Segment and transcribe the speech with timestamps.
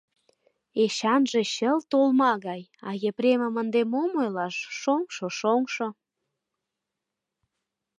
[0.83, 5.87] —Эчанже чылт олма гай, а Епремым ынде мом ойлаш, шоҥшо, шоҥшо!